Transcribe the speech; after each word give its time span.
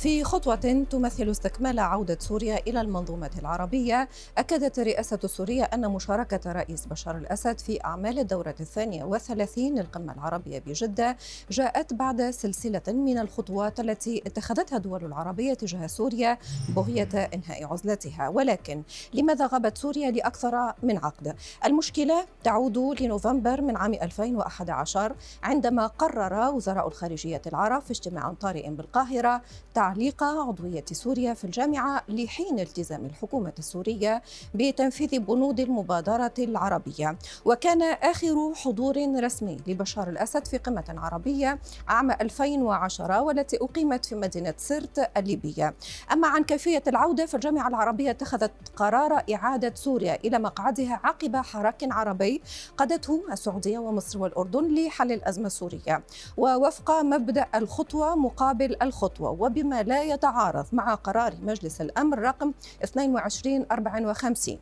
في 0.00 0.24
خطوة 0.24 0.84
تمثل 0.90 1.30
استكمال 1.30 1.78
عودة 1.78 2.18
سوريا 2.20 2.58
إلى 2.66 2.80
المنظومة 2.80 3.30
العربية 3.38 4.08
أكدت 4.38 4.78
الرئاسة 4.78 5.18
السورية 5.24 5.62
أن 5.62 5.90
مشاركة 5.90 6.52
رئيس 6.52 6.86
بشار 6.86 7.16
الأسد 7.16 7.58
في 7.58 7.84
أعمال 7.84 8.18
الدورة 8.18 8.54
الثانية 8.60 9.04
والثلاثين 9.04 9.78
للقمة 9.78 10.12
العربية 10.12 10.58
بجدة 10.58 11.16
جاءت 11.50 11.94
بعد 11.94 12.30
سلسلة 12.30 12.82
من 12.88 13.18
الخطوات 13.18 13.80
التي 13.80 14.22
اتخذتها 14.26 14.76
الدول 14.76 15.04
العربية 15.04 15.54
تجاه 15.54 15.86
سوريا 15.86 16.38
بغية 16.76 17.30
إنهاء 17.34 17.72
عزلتها 17.72 18.28
ولكن 18.28 18.82
لماذا 19.14 19.46
غابت 19.46 19.78
سوريا 19.78 20.10
لأكثر 20.10 20.72
من 20.82 20.96
عقد؟ 20.96 21.36
المشكلة 21.64 22.26
تعود 22.44 23.02
لنوفمبر 23.02 23.60
من 23.60 23.76
عام 23.76 23.94
2011 23.94 25.14
عندما 25.42 25.86
قرر 25.86 26.54
وزراء 26.54 26.88
الخارجية 26.88 27.42
العرب 27.46 27.82
في 27.82 27.90
اجتماع 27.90 28.34
طارئ 28.40 28.70
بالقاهرة 28.70 29.42
تعليق 29.90 30.24
عضوية 30.24 30.84
سوريا 30.92 31.34
في 31.34 31.44
الجامعة 31.44 32.02
لحين 32.08 32.60
التزام 32.60 33.04
الحكومة 33.04 33.52
السورية 33.58 34.22
بتنفيذ 34.54 35.18
بنود 35.18 35.60
المبادرة 35.60 36.32
العربية. 36.38 37.18
وكان 37.44 37.82
آخر 37.82 38.54
حضور 38.54 38.96
رسمي 39.24 39.56
لبشار 39.66 40.08
الأسد 40.08 40.46
في 40.46 40.58
قمة 40.58 40.84
عربية 40.88 41.58
عام 41.88 42.10
2010 42.10 43.20
والتي 43.20 43.56
أقيمت 43.56 44.04
في 44.04 44.14
مدينة 44.14 44.54
سرت 44.56 45.10
الليبية. 45.16 45.74
أما 46.12 46.28
عن 46.28 46.44
كيفية 46.44 46.82
العودة 46.86 47.26
فالجامعة 47.26 47.68
العربية 47.68 48.10
اتخذت 48.10 48.52
قرار 48.76 49.24
إعادة 49.34 49.72
سوريا 49.74 50.18
إلى 50.24 50.38
مقعدها 50.38 51.00
عقب 51.04 51.36
حراك 51.36 51.84
عربي 51.90 52.42
قادته 52.76 53.22
السعودية 53.32 53.78
ومصر 53.78 54.18
والأردن 54.18 54.74
لحل 54.74 55.12
الأزمة 55.12 55.46
السورية. 55.46 56.02
ووفق 56.36 56.90
مبدأ 56.90 57.46
الخطوة 57.54 58.14
مقابل 58.14 58.76
الخطوة 58.82 59.30
وبما 59.30 59.79
لا 59.82 60.02
يتعارض 60.02 60.66
مع 60.72 60.94
قرار 60.94 61.34
مجلس 61.42 61.80
الأمر 61.80 62.18
رقم 62.18 62.52
2254 62.84 64.58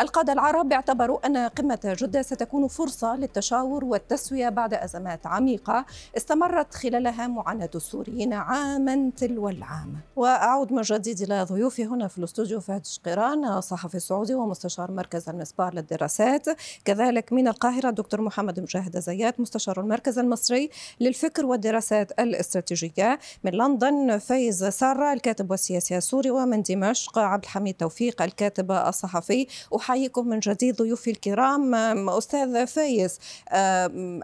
القادة 0.00 0.32
العرب 0.32 0.72
اعتبروا 0.72 1.26
أن 1.26 1.36
قمة 1.36 1.78
جدة 1.84 2.22
ستكون 2.22 2.68
فرصة 2.68 3.16
للتشاور 3.16 3.84
والتسوية 3.84 4.48
بعد 4.48 4.74
أزمات 4.74 5.26
عميقة 5.26 5.84
استمرت 6.16 6.74
خلالها 6.74 7.26
معاناة 7.26 7.70
السوريين 7.74 8.32
عاما 8.32 9.10
تلو 9.16 9.48
العام. 9.48 9.96
وأعود 10.16 10.72
من 10.72 10.82
جديد 10.82 11.20
إلى 11.20 11.42
ضيوفي 11.42 11.86
هنا 11.86 12.08
في 12.08 12.18
الاستوديو 12.18 12.60
فهد 12.60 12.86
شقيران 12.86 13.60
صحفي 13.60 13.98
سعودي 13.98 14.34
ومستشار 14.34 14.90
مركز 14.90 15.28
المسبار 15.28 15.74
للدراسات. 15.74 16.46
كذلك 16.84 17.32
من 17.32 17.48
القاهرة 17.48 17.90
دكتور 17.90 18.20
محمد 18.20 18.60
مجاهد 18.60 18.98
زيات 18.98 19.40
مستشار 19.40 19.80
المركز 19.80 20.18
المصري 20.18 20.70
للفكر 21.00 21.46
والدراسات 21.46 22.12
الاستراتيجية. 22.20 23.18
من 23.44 23.52
لندن 23.52 24.18
فايز 24.18 24.59
سارة 24.68 25.12
الكاتب 25.12 25.50
والسياسي 25.50 25.96
السوري 25.96 26.30
ومن 26.30 26.62
دمشق 26.62 27.18
عبد 27.18 27.42
الحميد 27.44 27.74
توفيق 27.74 28.22
الكاتب 28.22 28.72
الصحفي. 28.72 29.46
أحييكم 29.76 30.28
من 30.28 30.40
جديد 30.40 30.76
ضيوفي 30.76 31.10
الكرام. 31.10 31.74
أستاذ 32.08 32.66
فايز 32.66 33.18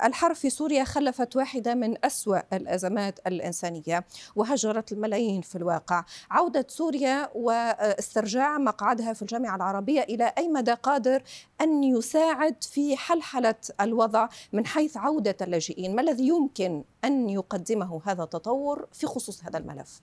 الحرب 0.04 0.34
في 0.34 0.50
سوريا 0.50 0.84
خلفت 0.84 1.36
واحدة 1.36 1.74
من 1.74 2.04
أسوأ 2.04 2.56
الأزمات 2.56 3.18
الإنسانية 3.26 4.04
وهجرت 4.36 4.92
الملايين 4.92 5.40
في 5.40 5.56
الواقع. 5.56 6.04
عودة 6.30 6.66
سوريا 6.68 7.30
واسترجاع 7.34 8.58
مقعدها 8.58 9.12
في 9.12 9.22
الجامعة 9.22 9.56
العربية 9.56 10.00
إلى 10.02 10.32
أي 10.38 10.48
مدى 10.48 10.72
قادر 10.72 11.22
أن 11.60 11.84
يساعد 11.84 12.64
في 12.64 12.96
حلحلة 12.96 13.54
الوضع 13.80 14.28
من 14.52 14.66
حيث 14.66 14.96
عودة 14.96 15.36
اللاجئين؟ 15.42 15.94
ما 15.94 16.02
الذي 16.02 16.28
يمكن 16.28 16.84
أن 17.04 17.30
يقدمه 17.30 18.00
هذا 18.04 18.22
التطور 18.22 18.86
في 18.92 19.06
خصوص 19.06 19.44
هذا 19.44 19.58
الملف؟ 19.58 20.00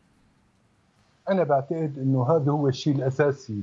أنا 1.30 1.44
بعتقد 1.44 2.00
إنه 2.00 2.24
هذا 2.30 2.52
هو 2.52 2.68
الشيء 2.68 2.96
الأساسي 2.96 3.62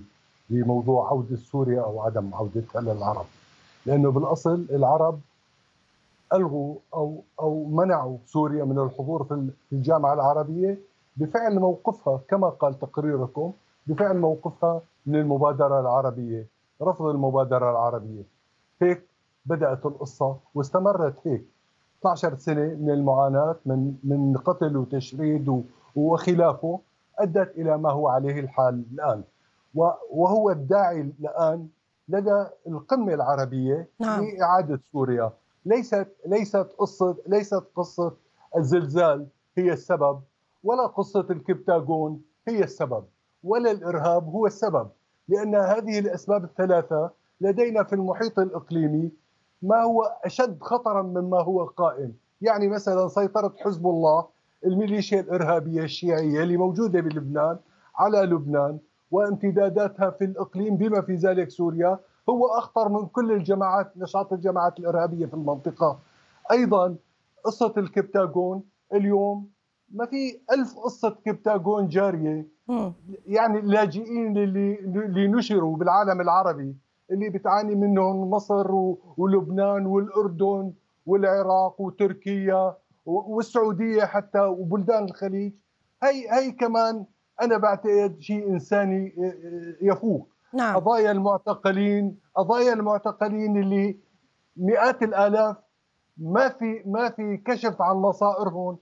لموضوع 0.50 1.08
عودة 1.10 1.36
سوريا 1.36 1.80
أو 1.82 2.00
عدم 2.00 2.34
عودتها 2.34 2.80
للعرب 2.80 3.26
لأنه 3.86 4.10
بالأصل 4.10 4.66
العرب 4.70 5.20
ألغوا 6.32 6.74
أو 6.94 7.22
أو 7.40 7.64
منعوا 7.64 8.16
سوريا 8.26 8.64
من 8.64 8.78
الحضور 8.78 9.24
في 9.24 9.72
الجامعة 9.72 10.14
العربية 10.14 10.78
بفعل 11.16 11.58
موقفها 11.58 12.20
كما 12.28 12.48
قال 12.48 12.78
تقريركم 12.78 13.52
بفعل 13.86 14.16
موقفها 14.18 14.80
من 15.06 15.16
المبادره 15.16 15.80
العربية 15.80 16.46
رفض 16.82 17.06
المبادرة 17.06 17.70
العربية. 17.70 18.22
هيك 18.82 19.02
بدأت 19.46 19.86
القصة 19.86 20.36
واستمرت 20.54 21.14
هيك. 21.24 21.44
12 22.00 22.34
سنة 22.36 22.74
من 22.80 22.90
المعاناة 22.90 23.56
من 23.66 23.94
من 24.04 24.36
قتل 24.36 24.76
وتشريد 24.76 25.62
وخلافه. 25.96 26.80
أدت 27.22 27.56
إلى 27.56 27.78
ما 27.78 27.90
هو 27.92 28.08
عليه 28.08 28.40
الحال 28.40 28.84
الآن. 28.92 29.22
وهو 30.10 30.50
الداعي 30.50 31.00
الآن 31.00 31.68
لدى 32.08 32.46
القمة 32.66 33.14
العربية 33.14 33.88
نعم. 34.00 34.24
لاعاده 34.38 34.80
سوريا. 34.92 35.32
ليست 35.66 36.08
ليست 36.26 36.66
قصة 36.78 37.16
ليست 37.26 37.64
قصة 37.76 38.12
الزلزال 38.56 39.26
هي 39.58 39.72
السبب 39.72 40.20
ولا 40.64 40.86
قصة 40.86 41.26
الكبتاغون 41.30 42.22
هي 42.48 42.64
السبب 42.64 43.04
ولا 43.44 43.70
الإرهاب 43.70 44.28
هو 44.28 44.46
السبب. 44.46 44.88
لأن 45.28 45.54
هذه 45.54 45.98
الأسباب 45.98 46.44
الثلاثة 46.44 47.10
لدينا 47.40 47.82
في 47.84 47.92
المحيط 47.92 48.38
الإقليمي 48.38 49.10
ما 49.62 49.82
هو 49.82 50.02
أشد 50.24 50.62
خطرا 50.62 51.02
مما 51.02 51.42
هو 51.42 51.64
قائم. 51.64 52.12
يعني 52.42 52.68
مثلا 52.68 53.08
سيطرة 53.08 53.54
حزب 53.58 53.86
الله 53.86 54.26
الميليشيا 54.66 55.20
الإرهابية 55.20 55.82
الشيعية 55.82 56.42
اللي 56.42 56.56
موجودة 56.56 57.00
بلبنان 57.00 57.56
على 57.96 58.18
لبنان 58.22 58.78
وامتداداتها 59.10 60.10
في 60.10 60.24
الإقليم 60.24 60.76
بما 60.76 61.00
في 61.00 61.14
ذلك 61.14 61.50
سوريا 61.50 61.98
هو 62.28 62.46
أخطر 62.46 62.88
من 62.88 63.06
كل 63.06 63.32
الجماعات 63.32 63.92
نشاط 63.96 64.32
الجماعات 64.32 64.78
الإرهابية 64.78 65.26
في 65.26 65.34
المنطقة. 65.34 65.98
أيضا 66.52 66.96
قصة 67.44 67.74
الكبتاغون 67.76 68.62
اليوم 68.94 69.48
ما 69.90 70.06
في 70.06 70.40
ألف 70.52 70.74
قصة 70.78 71.16
كبتاغون 71.24 71.88
جارية. 71.88 72.46
يعني 73.26 73.58
اللاجئين 73.58 74.36
اللي 74.38 74.78
اللي 74.80 75.28
نشروا 75.28 75.76
بالعالم 75.76 76.20
العربي 76.20 76.76
اللي 77.10 77.28
بتعاني 77.30 77.74
منهم 77.74 78.30
مصر 78.30 78.70
ولبنان 79.16 79.86
والأردن 79.86 80.72
والعراق 81.06 81.80
وتركيا. 81.80 82.74
والسعودية 83.06 84.04
حتى 84.04 84.40
وبلدان 84.40 85.04
الخليج. 85.04 85.52
هي 86.02 86.30
هي 86.30 86.50
كمان 86.52 87.04
أنا 87.42 87.58
بعتقد 87.58 88.16
شيء 88.20 88.48
إنساني 88.48 89.14
آه، 89.18 89.22
آه، 89.22 89.76
يفوق. 89.82 90.28
نعم. 90.54 90.76
قضايا 90.76 91.10
المعتقلين 91.10 92.18
قضايا 92.36 92.72
المعتقلين 92.72 93.62
اللي 93.62 93.98
مئات 94.56 95.02
الآلاف 95.02 95.56
ما 96.16 96.48
في 96.48 96.82
ما 96.86 97.10
في 97.10 97.36
كشف 97.36 97.82
عن 97.82 97.96
مصائرهم. 97.96 98.78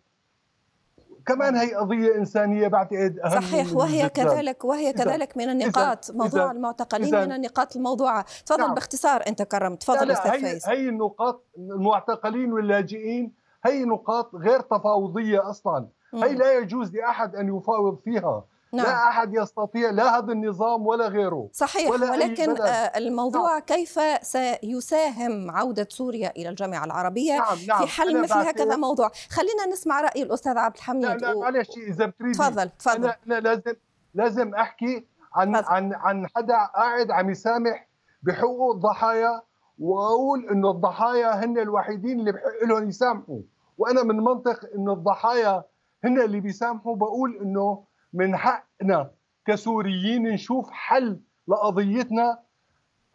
كمان 1.26 1.56
هي 1.56 1.74
قضية 1.74 2.14
إنسانية 2.14 2.68
بعتقد 2.68 3.18
أهم 3.24 3.40
صحيح. 3.40 3.72
وهي 3.76 4.08
كذلك 4.08 4.64
وهي 4.64 4.92
كذلك 4.92 5.36
من 5.36 5.48
النقاط 5.50 6.10
موضوع 6.10 6.44
إذا. 6.44 6.52
المعتقلين 6.52 7.14
إذا. 7.14 7.26
من 7.26 7.32
النقاط 7.32 7.76
الموضوعة. 7.76 8.24
تفضل 8.46 8.60
نعم. 8.60 8.74
باختصار 8.74 9.22
أنت 9.26 9.42
كرمت. 9.42 9.80
تفضل 9.82 10.10
أستاذ 10.10 10.40
فايز. 10.40 10.68
هي 10.68 10.88
النقاط 10.88 11.44
المعتقلين 11.58 12.52
واللاجئين 12.52 13.32
هي 13.64 13.84
نقاط 13.84 14.34
غير 14.34 14.60
تفاوضية 14.60 15.50
أصلا 15.50 15.88
مم. 16.12 16.24
هي 16.24 16.34
لا 16.34 16.58
يجوز 16.58 16.94
لأحد 16.94 17.36
أن 17.36 17.56
يفاوض 17.56 17.98
فيها 18.04 18.44
نعم. 18.72 18.86
لا 18.86 19.08
أحد 19.08 19.34
يستطيع 19.34 19.90
لا 19.90 20.18
هذا 20.18 20.32
النظام 20.32 20.86
ولا 20.86 21.08
غيره 21.08 21.48
صحيح 21.52 21.90
ولا 21.90 22.10
ولكن 22.10 22.60
آه، 22.60 22.66
الموضوع 22.98 23.52
نعم. 23.52 23.60
كيف 23.60 24.00
سيساهم 24.22 25.50
عودة 25.50 25.88
سوريا 25.90 26.30
إلى 26.36 26.48
الجامعة 26.48 26.84
العربية 26.84 27.38
نعم. 27.38 27.58
نعم. 27.68 27.78
في 27.78 27.86
حل 27.86 28.22
مثل 28.22 28.34
هكذا 28.34 28.76
موضوع 28.76 29.10
خلينا 29.30 29.66
نسمع 29.66 30.00
رأي 30.00 30.22
الأستاذ 30.22 30.58
عبد 30.58 30.76
الحميد 30.76 31.04
لا 31.04 31.14
لا 31.14 31.34
معلش 31.34 31.68
إذا 31.76 32.06
بتريدي 32.06 32.38
تفضل 32.38 32.70
تفضل 32.70 33.04
أنا, 33.04 33.16
أنا 33.26 33.40
لازم 33.40 33.74
لازم 34.14 34.54
أحكي 34.54 35.06
عن 35.34 35.54
فضل. 35.54 35.64
عن 35.66 35.94
عن 35.94 36.26
حدا 36.36 36.64
قاعد 36.74 37.10
عم 37.10 37.30
يسامح 37.30 37.88
بحقوق 38.22 38.74
الضحايا 38.74 39.42
واقول 39.78 40.48
إنه 40.50 40.70
الضحايا 40.70 41.44
هن 41.44 41.58
الوحيدين 41.58 42.20
اللي 42.20 42.32
بحق 42.32 42.64
لهم 42.68 42.88
يسامحوا. 42.88 43.40
وأنا 43.78 44.02
من 44.02 44.16
منطق 44.16 44.60
إنه 44.74 44.92
الضحايا 44.92 45.64
هن 46.04 46.20
اللي 46.20 46.40
بيسامحوا 46.40 46.96
بقول 46.96 47.36
إنه 47.42 47.84
من 48.12 48.36
حقنا 48.36 49.10
كسوريين 49.46 50.22
نشوف 50.22 50.70
حل 50.70 51.20
لقضيتنا 51.48 52.38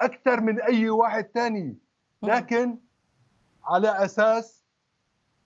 أكثر 0.01 0.41
من 0.41 0.61
أي 0.61 0.89
واحد 0.89 1.23
ثاني 1.33 1.77
لكن 2.23 2.77
على 3.65 4.05
أساس 4.05 4.63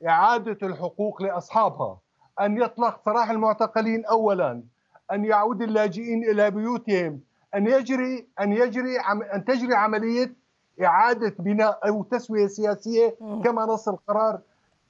إعادة 0.07 0.67
الحقوق 0.67 1.21
لأصحابها 1.21 1.99
أن 2.41 2.57
يطلق 2.61 3.01
سراح 3.05 3.29
المعتقلين 3.29 4.05
اولا 4.05 4.63
أن 5.11 5.25
يعود 5.25 5.61
اللاجئين 5.61 6.23
إلى 6.23 6.51
بيوتهم 6.51 7.21
أن 7.55 7.67
يجري 7.67 8.27
أن 8.41 8.53
يجري 8.53 8.99
أن 9.33 9.45
تجري 9.45 9.75
عملية 9.75 10.35
إعادة 10.83 11.35
بناء 11.39 11.79
أو 11.87 12.03
تسوية 12.03 12.47
سياسية 12.47 13.17
كما 13.43 13.65
نص 13.65 13.89
القرار 13.89 14.39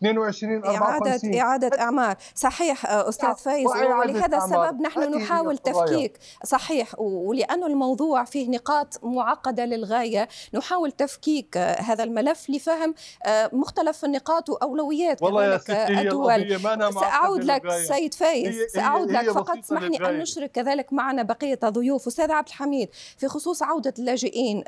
22 0.01 0.65
إعادة 0.65 1.41
إعادة 1.41 1.81
أعمار. 1.81 2.15
صحيح 2.35 2.85
آه، 2.85 3.09
أستاذ 3.09 3.35
فايز 3.35 3.67
ولهذا 3.67 4.37
السبب 4.37 4.81
نحن 4.81 5.15
نحاول 5.15 5.57
تفكيك. 5.57 6.17
صحيح 6.45 6.99
ولأن 6.99 7.63
الموضوع 7.63 8.23
فيه 8.23 8.49
نقاط 8.49 8.99
معقدة 9.03 9.65
للغاية 9.65 10.27
نحاول 10.53 10.91
تفكيك 10.91 11.57
آه، 11.57 11.81
هذا 11.81 12.03
الملف 12.03 12.49
لفهم 12.49 12.93
آه، 13.25 13.49
مختلف 13.53 14.05
النقاط 14.05 14.49
وأولويات 14.49 15.21
والله 15.21 15.45
يا 15.45 15.57
ستي 15.57 16.01
الدول 16.01 16.59
سأعود 16.93 17.43
لك 17.43 17.69
سيد 17.87 18.13
فايز 18.13 18.55
سأعود 18.73 19.11
لك 19.11 19.31
فقط. 19.31 19.57
اسمحني 19.57 20.09
أن 20.09 20.19
نشرك 20.19 20.51
كذلك 20.51 20.93
معنا 20.93 21.23
بقية 21.23 21.59
الضيوف 21.63 22.07
أستاذ 22.07 22.31
عبد 22.31 22.47
الحميد 22.47 22.89
في 23.17 23.27
خصوص 23.27 23.63
عودة 23.63 23.93
اللاجئين 23.99 24.63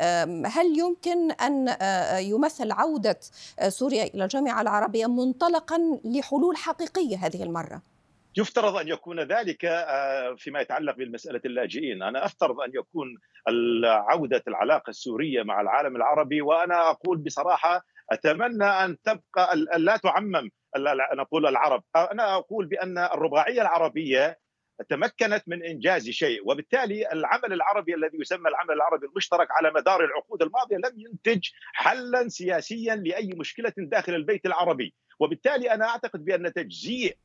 هل 0.45 0.79
يمكن 0.79 1.31
أن 1.31 1.75
يمثل 2.19 2.71
عودة 2.71 3.19
سوريا 3.67 4.03
إلى 4.03 4.23
الجامعة 4.23 4.61
العربية 4.61 5.05
منطلقا 5.19 5.77
لحلول 6.05 6.57
حقيقية 6.57 7.17
هذه 7.17 7.43
المرة. 7.43 7.81
يفترض 8.37 8.75
أن 8.75 8.87
يكون 8.87 9.19
ذلك 9.19 9.65
آه، 9.65 10.35
فيما 10.37 10.59
يتعلق 10.61 10.95
بمساله 10.95 11.41
اللاجئين، 11.45 12.03
أنا 12.03 12.25
أفترض 12.25 12.61
أن 12.61 12.71
يكون 12.73 13.17
عوده 13.85 14.43
العلاقة 14.47 14.89
السورية 14.89 15.43
مع 15.43 15.61
العالم 15.61 15.95
العربي 15.95 16.41
وأنا 16.41 16.89
أقول 16.89 17.17
بصراحة 17.17 17.85
أتمنى 18.11 18.65
أن 18.65 18.97
تبقى 19.03 19.57
لا 19.77 19.97
تعمم 19.97 20.49
نقول 21.13 21.45
العرب، 21.45 21.83
أنا 21.95 22.35
أقول 22.35 22.65
بأن 22.65 22.97
الرباعية 22.97 23.61
العربية 23.61 24.39
تمكنت 24.89 25.43
من 25.47 25.63
إنجاز 25.63 26.09
شيء 26.09 26.41
وبالتالي 26.45 27.11
العمل 27.11 27.53
العربي 27.53 27.95
الذي 27.95 28.17
يسمى 28.21 28.49
العمل 28.49 28.71
العربي 28.71 29.05
المشترك 29.05 29.47
على 29.51 29.71
مدار 29.75 30.05
العقود 30.05 30.41
الماضية 30.41 30.77
لم 30.77 30.99
ينتج 30.99 31.49
حلا 31.73 32.27
سياسيا 32.27 32.95
لأي 32.95 33.29
مشكلة 33.35 33.73
داخل 33.77 34.15
البيت 34.15 34.45
العربي. 34.45 34.93
وبالتالي 35.19 35.73
أنا 35.73 35.89
أعتقد 35.89 36.25
بأن 36.25 36.53
تجزيء 36.53 37.17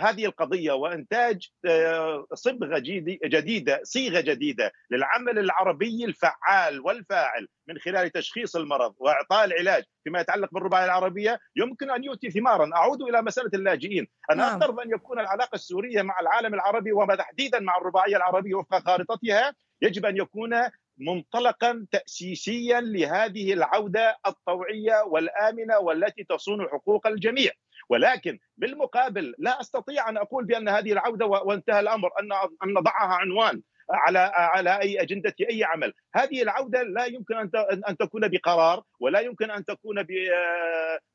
هذه 0.00 0.24
القضية 0.26 0.72
وإنتاج 0.72 1.48
آه، 1.64 2.26
صبغة 2.34 2.78
جديدة 3.24 3.80
صيغة 3.82 4.20
جديدة 4.20 4.72
للعمل 4.90 5.38
العربي 5.38 6.04
الفعال 6.04 6.80
والفاعل 6.80 7.48
من 7.68 7.78
خلال 7.78 8.10
تشخيص 8.10 8.56
المرض 8.56 8.94
وإعطاء 8.98 9.44
العلاج 9.44 9.84
فيما 10.04 10.20
يتعلق 10.20 10.48
بالرباعية 10.52 10.84
العربية 10.84 11.38
يمكن 11.56 11.90
أن 11.90 12.04
يؤتي 12.04 12.30
ثمارا. 12.30 12.70
أعود 12.76 13.02
إلى 13.02 13.22
مسألة 13.22 13.50
اللاجئين. 13.54 14.08
أنا 14.30 14.42
نعم. 14.42 14.54
افترض 14.54 14.80
ان 14.80 14.90
يكون 14.90 15.20
العلاقة 15.20 15.54
السورية 15.54 16.02
مع 16.02 16.20
العالم 16.20 16.54
العربي 16.54 16.92
وتحديدا 16.92 17.60
مع 17.60 17.78
الرباعية 17.78 18.16
العربية 18.16 18.54
وفق 18.54 18.78
خارطتها؟ 18.78 19.54
يجب 19.82 20.06
أن 20.06 20.16
يكون 20.16 20.50
منطلقا 21.00 21.86
تاسيسيا 21.92 22.80
لهذه 22.80 23.52
العودة 23.52 24.16
الطوعية 24.26 25.02
والآمنة 25.06 25.78
والتي 25.78 26.24
تصون 26.24 26.68
حقوق 26.68 27.06
الجميع. 27.06 27.50
ولكن 27.88 28.38
بالمقابل 28.56 29.34
لا 29.38 29.60
أستطيع 29.60 30.08
أن 30.08 30.16
أقول 30.16 30.44
بأن 30.44 30.68
هذه 30.68 30.92
العودة 30.92 31.26
وانتهى 31.26 31.80
الأمر 31.80 32.10
ان 32.20 32.32
أن 32.64 32.74
نضعها 32.74 33.14
عنوان 33.14 33.62
على 33.90 34.18
على 34.34 34.80
أي 34.80 35.02
أجندة 35.02 35.34
أي 35.50 35.64
عمل، 35.64 35.92
هذه 36.14 36.42
العودة 36.42 36.82
لا 36.82 37.04
يمكن 37.04 37.36
أن 37.36 37.50
أن 37.88 37.96
تكون 37.96 38.28
بقرار 38.28 38.82
ولا 39.00 39.20
يمكن 39.20 39.50
أن 39.50 39.64
تكون 39.64 40.06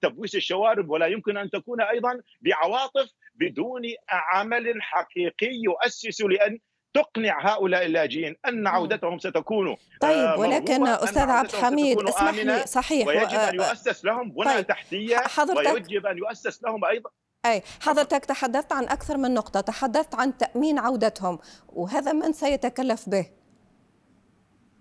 بتبويس 0.02 0.36
الشوارب 0.36 0.90
ولا 0.90 1.06
يمكن 1.06 1.38
أن 1.38 1.50
تكون 1.50 1.82
أيضا 1.82 2.22
بعواطف 2.42 3.12
بدون 3.36 3.82
عمل 4.10 4.82
حقيقي 4.82 5.52
يؤسس 5.64 6.22
لأن 6.22 6.60
تقنع 6.96 7.54
هؤلاء 7.54 7.86
اللاجئين 7.86 8.36
أن 8.48 8.68
عودتهم 8.68 9.20
ستكون 9.20 9.76
طيب 10.02 10.18
آه، 10.18 10.40
ولكن 10.40 10.88
أستاذ 10.88 11.30
عبد 11.30 11.50
الحميد 11.50 12.00
اسمح 12.02 12.34
لي 12.34 12.66
صحيح 12.66 13.08
ويجب 13.08 13.40
أن 13.40 13.56
يؤسس 13.56 14.06
لهم 14.06 14.32
بنى 14.32 14.46
طيب 14.46 14.68
تحتية 14.68 15.24
ويجب 15.56 16.06
أن 16.06 16.18
يؤسس 16.18 16.64
لهم 16.64 16.86
أيضا. 16.86 17.10
أي 17.46 17.64
حضرتك 17.82 18.26
تحدثت 18.26 18.74
عن 18.74 18.84
أكثر 18.84 19.18
من 19.18 19.34
نقطة 19.34 19.62
تحدثت 19.62 20.16
عن 20.16 20.38
تأمين 20.38 20.80
عودتهم 20.80 21.40
وهذا 21.70 22.14
من 22.14 22.34
سيتكلف 22.34 23.10
به؟ 23.10 23.26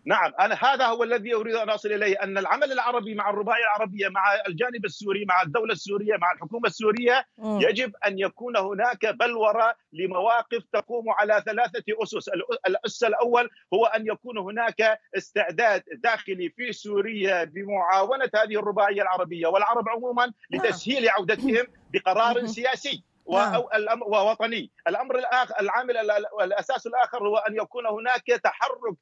نعم 0.06 0.32
أنا 0.40 0.54
هذا 0.54 0.86
هو 0.86 1.02
الذي 1.02 1.34
أريد 1.34 1.54
أن 1.54 1.70
أصل 1.70 1.92
إليه 1.92 2.22
أن 2.22 2.38
العمل 2.38 2.72
العربي 2.72 3.14
مع 3.14 3.30
الرباعيه 3.30 3.62
العربية 3.64 4.08
مع 4.08 4.22
الجانب 4.48 4.84
السوري 4.84 5.24
مع 5.24 5.42
الدولة 5.42 5.72
السورية 5.72 6.16
مع 6.16 6.32
الحكومة 6.32 6.68
السورية 6.68 7.26
م. 7.38 7.60
يجب 7.60 7.92
أن 8.06 8.18
يكون 8.18 8.56
هناك 8.56 9.06
بلورة 9.06 9.76
لمواقف 9.92 10.62
تقوم 10.72 11.10
على 11.10 11.42
ثلاثة 11.46 11.84
أسس 12.02 12.28
الاسس 12.66 13.04
الأول 13.04 13.50
هو 13.74 13.86
أن 13.86 14.06
يكون 14.06 14.38
هناك 14.38 15.00
استعداد 15.16 15.82
داخلي 15.92 16.50
في 16.50 16.72
سوريا 16.72 17.44
بمعاونه 17.44 18.30
هذه 18.34 18.58
الرباعية 18.58 19.02
العربية 19.02 19.46
والعرب 19.46 19.88
عموما 19.88 20.24
نعم. 20.24 20.62
لتسهيل 20.62 21.08
عودتهم 21.08 21.66
بقرار 21.92 22.46
سياسي 22.46 23.04
ووطني 23.26 24.60
نعم. 24.60 24.70
الأمر 24.88 25.18
الآخر 25.18 25.54
العامل 25.60 25.96
الأساس 26.42 26.86
الآخر 26.86 27.28
هو 27.28 27.36
أن 27.36 27.56
يكون 27.56 27.86
هناك 27.86 28.26
تحرك 28.26 28.96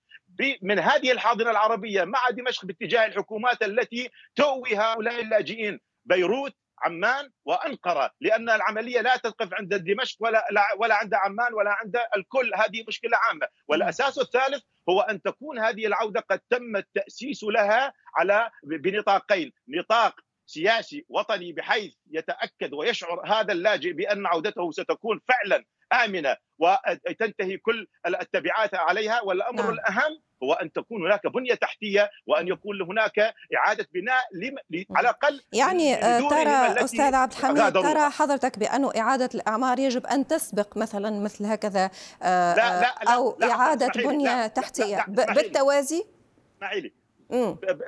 من 0.63 0.79
هذه 0.79 1.13
الحاضنة 1.13 1.51
العربية 1.51 2.05
مع 2.05 2.31
دمشق 2.31 2.65
باتجاه 2.65 3.07
الحكومات 3.07 3.63
التي 3.63 4.11
تؤوي 4.35 4.77
هؤلاء 4.77 5.21
اللاجئين. 5.21 5.81
بيروت 6.05 6.55
عمان 6.83 7.31
وأنقرة 7.45 8.11
لأن 8.21 8.51
العملية 8.51 9.01
لا 9.01 9.17
تقف 9.17 9.55
عند 9.55 9.75
دمشق 9.75 10.17
ولا 10.21 10.45
ولا 10.79 10.95
عند 10.95 11.15
عمان 11.15 11.55
ولا 11.55 11.71
عند 11.71 11.97
الكل. 12.17 12.51
هذه 12.55 12.85
مشكلة 12.89 13.17
عامة. 13.17 13.49
والأساس 13.69 14.19
الثالث 14.19 14.63
هو 14.89 15.01
أن 15.01 15.23
تكون 15.23 15.59
هذه 15.59 15.87
العودة 15.87 16.21
قد 16.21 16.41
تم 16.51 16.77
التأسيس 16.77 17.45
لها 17.45 17.93
على 18.17 18.51
بنطاقين. 18.65 19.53
نطاق 19.69 20.21
سياسي 20.47 21.07
وطني 21.09 21.53
بحيث 21.53 21.95
يتأكد 22.11 22.73
ويشعر 22.75 23.27
هذا 23.27 23.53
اللاجئ 23.53 23.93
بأن 23.93 24.27
عودته 24.27 24.71
ستكون 24.71 25.21
فعلا 25.29 25.65
آمنة 25.93 26.37
وتنتهي 26.59 27.57
كل 27.57 27.87
التبعات 28.07 28.75
عليها 28.75 29.21
والامر 29.21 29.63
نعم. 29.63 29.71
الأهم 29.71 30.21
هو 30.43 30.53
أن 30.53 30.73
تكون 30.73 31.07
هناك 31.07 31.27
بنية 31.27 31.55
تحتية 31.55 32.11
وأن 32.27 32.49
يكون 32.49 32.83
هناك 32.83 33.35
إعادة 33.57 33.89
بناء 33.95 34.23
لم... 34.35 34.85
على 34.97 35.09
الأقل 35.09 35.43
يعني 35.53 35.95
آه، 35.95 36.29
ترى 36.29 36.85
أستاذ 36.85 37.15
عبد 37.15 37.33
الحميد 37.33 37.73
ترى 37.73 38.11
حضرتك 38.11 38.59
بانه 38.59 38.93
إعادة 38.97 39.31
الأعمار 39.35 39.79
يجب 39.79 40.07
أن 40.07 40.27
تسبق 40.27 40.77
مثلا 40.77 41.21
مثل 41.21 41.47
هكذا 41.47 41.91
آه، 42.23 42.55
لا 42.55 42.81
لا 42.81 42.81
لا 42.81 43.15
أو 43.15 43.37
لا 43.41 43.51
إعادة 43.51 43.89
بنية 44.03 44.47
تحتية. 44.47 45.05
بالتوازي؟ 45.09 46.05
اسمحي 46.57 46.81
لي. 46.81 47.02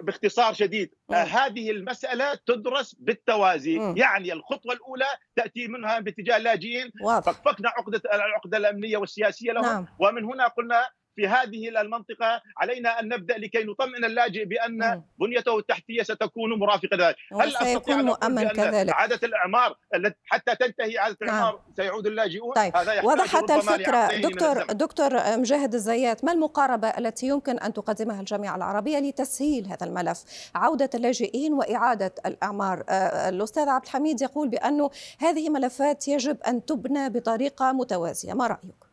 باختصار 0.02 0.52
شديد 0.52 0.94
مم. 1.08 1.16
هذه 1.16 1.70
المسألة 1.70 2.38
تدرس 2.46 2.94
بالتوازي 2.94 3.78
مم. 3.78 3.96
يعني 3.96 4.32
الخطوة 4.32 4.72
الأولى 4.72 5.06
تأتي 5.36 5.68
منها 5.68 6.00
باتجاه 6.00 6.36
اللاجئين 6.36 6.90
فكفكنا 7.24 7.68
عقدة 7.68 8.02
العقدة 8.14 8.56
الأمنية 8.56 8.96
والسياسية 8.96 9.52
لهم 9.52 9.64
نعم. 9.64 9.86
ومن 9.98 10.24
هنا 10.24 10.48
قلنا 10.48 10.86
في 11.16 11.28
هذه 11.28 11.80
المنطقة 11.80 12.42
علينا 12.56 13.00
أن 13.00 13.08
نبدأ 13.08 13.38
لكي 13.38 13.64
نطمئن 13.64 14.04
اللاجئ 14.04 14.44
بأن 14.44 15.02
بنيته 15.20 15.58
التحتية 15.58 16.02
ستكون 16.02 16.58
مرافقة 16.58 17.08
ذلك. 17.08 17.16
هل 17.40 17.56
أستطيع 17.56 18.00
أن 18.00 18.04
مؤمن 18.04 18.48
كذلك. 18.48 18.92
إعادة 18.92 19.20
الإعمار 19.22 19.76
حتى 20.24 20.54
تنتهي 20.54 20.98
إعادة 20.98 21.16
نعم. 21.22 21.30
الإعمار 21.30 21.60
سيعود 21.76 22.06
اللاجئون؟ 22.06 22.52
طيب. 22.52 22.76
هذا 22.76 23.04
وضحت 23.04 23.50
الفكرة. 23.50 24.20
دكتور 24.20 24.62
دكتور 24.62 25.38
مجاهد 25.38 25.74
الزيات 25.74 26.24
ما 26.24 26.32
المقاربة 26.32 26.88
التي 26.88 27.26
يمكن 27.26 27.58
أن 27.58 27.72
تقدمها 27.72 28.20
الجامعة 28.20 28.56
العربية 28.56 28.98
لتسهيل 28.98 29.66
هذا 29.66 29.86
الملف؟ 29.86 30.24
عودة 30.54 30.90
اللاجئين 30.94 31.52
وإعادة 31.52 32.14
الأعمار. 32.26 32.84
آه، 32.88 33.28
الأستاذ 33.28 33.68
عبد 33.68 33.84
الحميد 33.84 34.22
يقول 34.22 34.48
بأنه 34.48 34.90
هذه 35.18 35.50
ملفات 35.50 36.08
يجب 36.08 36.42
أن 36.42 36.64
تبنى 36.64 37.08
بطريقة 37.10 37.72
متوازية. 37.72 38.32
ما 38.32 38.46
رأيك؟ 38.46 38.83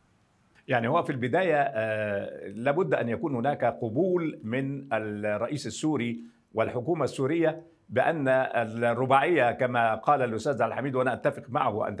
يعني 0.68 0.88
هو 0.88 1.02
في 1.02 1.10
البداية 1.10 1.60
آه، 1.60 2.48
لابد 2.48 2.94
أن 2.94 3.08
يكون 3.08 3.34
هناك 3.34 3.64
قبول 3.64 4.40
من 4.44 4.92
الرئيس 4.92 5.66
السوري 5.66 6.20
والحكومة 6.54 7.04
السورية 7.04 7.62
بأن 7.88 8.28
الرباعية 8.28 9.52
كما 9.52 9.94
قال 9.94 10.22
الأستاذ 10.22 10.62
عبد 10.62 10.72
الحميد 10.72 10.94
وأنا 10.94 11.12
أتفق 11.12 11.42
معه 11.48 11.88
أن 11.88 11.96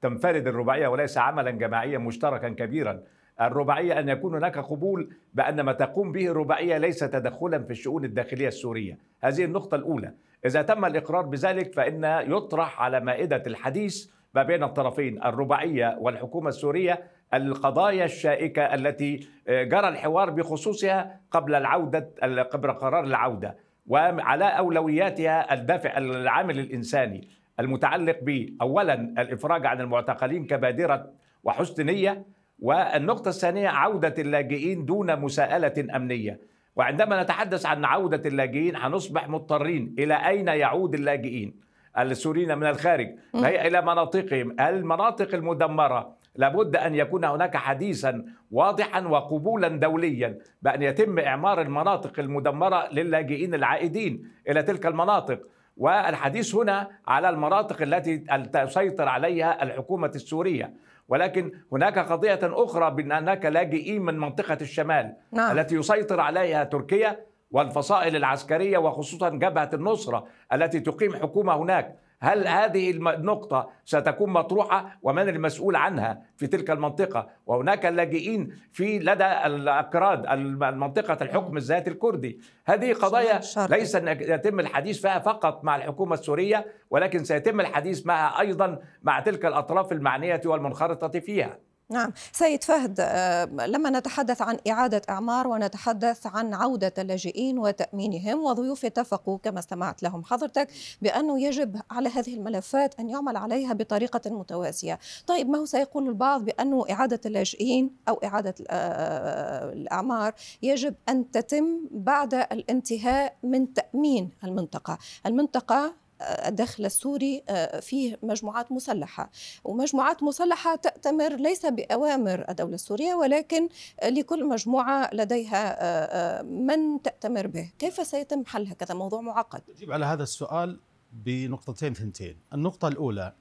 تنفرد 0.00 0.46
الرباعية 0.46 0.88
وليس 0.88 1.18
عملا 1.18 1.50
جماعيا 1.50 1.98
مشتركا 1.98 2.48
كبيرا. 2.48 3.02
الرباعية 3.40 4.00
أن 4.00 4.08
يكون 4.08 4.34
هناك 4.34 4.58
قبول 4.58 5.14
بأن 5.34 5.60
ما 5.60 5.72
تقوم 5.72 6.12
به 6.12 6.26
الرباعية 6.26 6.78
ليس 6.78 6.98
تدخلا 6.98 7.64
في 7.64 7.70
الشؤون 7.70 8.04
الداخلية 8.04 8.48
السورية. 8.48 8.98
هذه 9.20 9.44
النقطة 9.44 9.74
الأولى. 9.74 10.12
إذا 10.46 10.62
تم 10.62 10.84
الإقرار 10.84 11.22
بذلك 11.22 11.74
فإن 11.74 12.04
يطرح 12.04 12.82
على 12.82 13.00
مائدة 13.00 13.42
الحديث 13.46 14.06
ما 14.34 14.42
بين 14.42 14.62
الطرفين 14.62 15.22
الرباعية 15.22 15.96
والحكومة 16.00 16.48
السورية 16.48 17.02
القضايا 17.34 18.04
الشائكة 18.04 18.62
التي 18.62 19.28
آه، 19.48 19.62
جرى 19.62 19.88
الحوار 19.88 20.30
بخصوصها 20.30 21.20
قبل 21.30 21.54
العودة 21.54 22.10
قبل 22.52 22.72
قرار 22.72 23.04
العودة 23.04 23.56
وعلى 23.86 24.44
أولوياتها 24.44 25.54
الدافع 25.54 25.98
العامل 25.98 26.58
الإنساني 26.58 27.28
المتعلق 27.60 28.18
بأولا 28.22 28.94
الإفراج 28.94 29.66
عن 29.66 29.80
المعتقلين 29.80 30.46
كبادرة 30.46 31.10
وحسن 31.44 31.86
نية 31.86 32.24
والنقطة 32.58 33.28
الثانية 33.28 33.68
عودة 33.68 34.14
اللاجئين 34.18 34.84
دون 34.84 35.20
مساءلة 35.20 35.96
أمنية. 35.96 36.40
وعندما 36.76 37.22
نتحدث 37.22 37.66
عن 37.66 37.84
عودة 37.84 38.28
اللاجئين 38.28 38.76
هنصبح 38.76 39.28
مضطرين 39.28 39.94
إلى 39.98 40.14
أين 40.28 40.48
يعود 40.48 40.94
اللاجئين 40.94 41.54
السوريين 41.98 42.58
من 42.58 42.66
الخارج؟ 42.66 43.08
هي 43.34 43.66
إلى 43.68 43.82
مناطقهم. 43.82 44.60
المناطق 44.60 45.34
المدمرة 45.34 46.16
لابد 46.36 46.76
أن 46.76 46.94
يكون 46.94 47.24
هناك 47.24 47.56
حديثا 47.56 48.24
واضحا 48.50 49.00
وقبولا 49.00 49.68
دوليا 49.68 50.38
بأن 50.62 50.82
يتم 50.82 51.18
إعمار 51.18 51.60
المناطق 51.60 52.20
المدمرة 52.20 52.88
للاجئين 52.92 53.54
العائدين 53.54 54.30
إلى 54.48 54.62
تلك 54.62 54.86
المناطق. 54.86 55.40
والحديث 55.76 56.54
هنا 56.54 56.88
على 57.08 57.28
المناطق 57.28 57.82
التي 57.82 58.18
تسيطر 58.52 59.08
عليها 59.08 59.62
الحكومة 59.62 60.12
السورية. 60.14 60.74
ولكن 61.08 61.52
هناك 61.72 61.98
قضية 61.98 62.40
أخرى 62.42 62.90
بأن 62.90 63.12
هناك 63.12 63.46
لاجئين 63.46 64.02
من 64.02 64.18
منطقة 64.18 64.58
الشمال 64.60 65.16
نعم. 65.32 65.58
التي 65.58 65.76
يسيطر 65.76 66.20
عليها 66.20 66.64
تركيا 66.64 67.26
والفصائل 67.50 68.16
العسكرية 68.16 68.78
وخصوصا 68.78 69.28
جبهة 69.28 69.70
النصرة 69.74 70.26
التي 70.52 70.80
تقيم 70.80 71.14
حكومة 71.14 71.56
هناك. 71.56 71.96
هل 72.20 72.48
هذه 72.48 72.90
النقطة 72.90 73.70
ستكون 73.84 74.30
مطروحة 74.30 74.98
ومن 75.02 75.28
المسؤول 75.28 75.76
عنها 75.76 76.22
في 76.36 76.46
تلك 76.46 76.70
المنطقة؟ 76.70 77.28
وهناك 77.46 77.86
اللاجئين 77.86 78.56
في 78.72 78.98
لدى 78.98 79.46
الأكراد 79.46 80.26
المنطقة 80.26 81.18
الحكم 81.22 81.56
الذاتي 81.56 81.90
الكردي. 81.90 82.40
هذه 82.66 82.92
قضايا 82.92 83.40
ليس 83.70 83.96
أن 83.96 84.08
يتم 84.08 84.60
الحديث 84.60 85.00
فيها 85.00 85.18
فقط 85.18 85.64
مع 85.64 85.76
الحكومة 85.76 86.14
السورية 86.14 86.66
ولكن 86.90 87.24
سيتم 87.24 87.60
الحديث 87.60 88.06
معها 88.06 88.40
أيضا 88.40 88.78
مع 89.02 89.20
تلك 89.20 89.46
الأطراف 89.46 89.92
المعنية 89.92 90.40
والمنخرطة 90.46 91.20
فيها. 91.20 91.58
نعم. 91.90 92.12
سيد 92.32 92.64
فهد 92.64 92.96
آه، 93.00 93.44
لما 93.44 93.90
نتحدث 93.90 94.42
عن 94.42 94.58
إعادة 94.68 95.02
إعمار 95.08 95.48
ونتحدث 95.48 96.26
عن 96.26 96.54
عودة 96.54 96.92
اللاجئين 96.98 97.58
وتأمينهم 97.58 98.44
وضيوف 98.44 98.84
اتفقوا 98.84 99.38
كما 99.38 99.58
استمعت 99.58 100.02
لهم 100.02 100.24
حضرتك 100.24 100.68
بأنه 101.02 101.40
يجب 101.42 101.80
على 101.90 102.08
هذه 102.08 102.34
الملفات 102.34 103.00
أن 103.00 103.08
يعمل 103.08 103.36
عليها 103.36 103.72
بطريقة 103.72 104.30
متوازية. 104.30 104.98
طيب 105.26 105.48
ما 105.48 105.58
هو 105.58 105.64
سيقول 105.64 106.08
البعض 106.08 106.44
بأنه 106.44 106.84
إعادة 106.90 107.20
اللاجئين 107.26 107.96
أو 108.08 108.14
إعادة 108.14 108.54
آه، 108.70 109.72
الأعمار 109.72 110.34
يجب 110.62 110.94
أن 111.08 111.30
تتم 111.30 111.80
بعد 111.90 112.34
الانتهاء 112.34 113.36
من 113.42 113.74
تأمين 113.74 114.30
المنطقة؟ 114.44 114.98
المنطقة 115.26 115.94
الداخل 116.20 116.86
السوري 116.86 117.42
آه، 117.48 117.80
فيه 117.80 118.18
مجموعات 118.22 118.72
مسلحة. 118.72 119.30
ومجموعات 119.64 120.22
مسلحة 120.22 120.76
تأتمر 120.76 121.36
ليس 121.36 121.66
بأوامر 121.66 122.44
الدولة 122.48 122.74
السورية 122.74 123.14
ولكن 123.14 123.68
لكل 124.04 124.48
مجموعة 124.48 125.10
لديها 125.12 125.82
آه، 125.82 126.40
آه، 126.40 126.42
من 126.42 127.02
تأتمر 127.02 127.46
به. 127.46 127.72
كيف 127.78 128.06
سيتم 128.06 128.44
حل 128.44 128.66
هكذا 128.66 128.94
موضوع 128.94 129.20
معقد؟ 129.20 129.62
أجيب 129.76 129.92
على 129.92 130.06
هذا 130.06 130.22
السؤال 130.22 130.80
بنقطتين 131.12 131.94
ثنتين. 131.94 132.36
النقطة 132.52 132.88
الأولى 132.88 133.32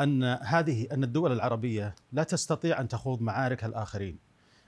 أن 0.00 0.24
هذه 0.24 0.86
أن 0.92 1.04
الدول 1.04 1.32
العربية 1.32 1.94
لا 2.12 2.22
تستطيع 2.22 2.80
أن 2.80 2.88
تخوض 2.88 3.20
معارك 3.20 3.64
الآخرين 3.64 4.18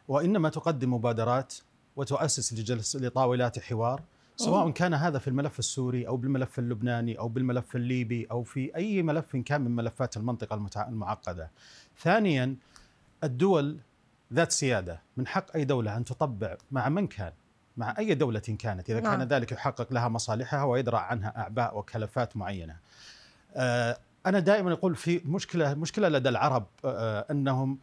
وإنما 0.09 0.49
تقدم 0.49 0.95
مبادرات 0.95 1.55
وتؤسس 1.97 2.53
لجلس 2.53 2.97
لطاولات 2.97 3.59
حوار 3.59 4.03
سواء 4.37 4.71
كان 4.71 4.95
هذا 4.95 5.19
في 5.19 5.29
الملف 5.29 5.59
السوري 5.59 6.09
أو 6.09 6.17
بالملف 6.17 6.59
اللبناني 6.59 7.19
أو 7.19 7.29
بالملف 7.29 7.77
الليبي 7.77 8.27
أو 8.31 8.43
في 8.43 8.77
أي 8.77 9.03
ملف 9.03 9.37
كان 9.37 9.61
من 9.61 9.71
ملفات 9.71 10.17
المنطقة 10.17 10.69
المعقدة. 10.89 11.51
ثانيا 11.99 12.57
الدول 13.25 13.79
ذات 14.33 14.53
سيادة 14.53 15.01
من 15.17 15.27
حق 15.27 15.57
أي 15.57 15.65
دولة 15.65 15.97
أن 15.97 16.05
تطبع 16.05 16.57
مع 16.71 16.89
من 16.89 17.07
كان 17.07 17.33
مع 17.77 17.95
أي 17.99 18.15
دولة 18.15 18.41
كانت 18.41 18.91
إذا 18.91 19.01
نعم. 19.01 19.19
كان 19.19 19.29
ذلك 19.29 19.53
يحقق 19.53 19.93
لها 19.93 20.09
مصالحها 20.09 20.65
ويدرع 20.65 21.01
عنها 21.01 21.39
أعباء 21.39 21.79
وكلفات 21.79 22.37
معينة. 22.37 22.77
آه، 23.55 23.99
أنا 24.27 24.39
دائما 24.39 24.73
أقول 24.73 24.97
في 24.97 25.21
مشكلة 25.25 25.75
مشكلة 25.75 26.09
لدى 26.09 26.29
العرب 26.29 26.67
آه، 26.85 27.27
أنهم 27.31 27.79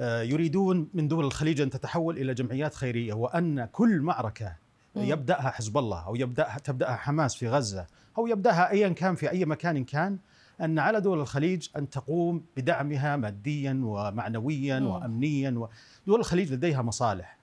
آه، 0.00 0.22
يريدون 0.22 0.88
من 0.94 1.08
دول 1.08 1.24
الخليج 1.24 1.60
أن 1.60 1.70
تتحول 1.70 2.18
إلى 2.18 2.34
جمعيات 2.34 2.74
خيرية 2.74 3.12
وأن 3.12 3.64
كل 3.64 4.00
معركة 4.00 4.56
يبدأها 4.96 5.50
حزب 5.50 5.78
الله 5.78 6.06
أو 6.06 6.16
يبداها 6.16 6.58
تبدأها 6.58 6.96
حماس 6.96 7.34
في 7.34 7.48
غزة 7.48 7.86
أو 8.18 8.26
يبدأها 8.26 8.70
ايا 8.70 8.88
كان 8.88 9.14
في 9.14 9.30
أي 9.30 9.44
مكان 9.44 9.84
كان 9.84 10.18
أن 10.60 10.78
على 10.78 11.00
دول 11.00 11.20
الخليج 11.20 11.68
أن 11.76 11.90
تقوم 11.90 12.44
بدعمها 12.56 13.16
ماديا 13.16 13.80
ومعنويا 13.84 14.80
م. 14.80 14.86
وامنيا 14.86 15.68
دول 16.06 16.20
الخليج 16.20 16.52
لديها 16.52 16.82
مصالح 16.82 17.38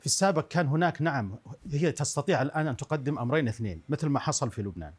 في 0.00 0.06
السابق 0.06 0.48
كان 0.48 0.66
هناك 0.66 1.02
نعم 1.02 1.36
هي 1.72 1.92
تستطيع 1.92 2.42
الآن 2.42 2.66
أن 2.66 2.76
تقدم 2.76 3.18
أمرين 3.18 3.48
اثنين 3.48 3.82
مثل 3.88 4.06
ما 4.06 4.18
حصل 4.18 4.50
في 4.50 4.62
لبنان 4.62 4.92